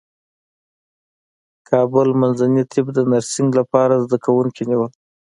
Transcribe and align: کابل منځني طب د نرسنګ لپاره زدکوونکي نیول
کابل 1.69 2.09
منځني 2.21 2.63
طب 2.71 2.85
د 2.95 2.99
نرسنګ 3.11 3.49
لپاره 3.59 4.01
زدکوونکي 4.03 4.63
نیول 4.71 4.91